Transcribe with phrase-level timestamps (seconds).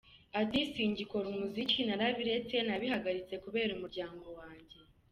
[0.41, 4.77] Ati “Singikora umuziki narabiretse, nabihagaritse kubera umuryango wanjye.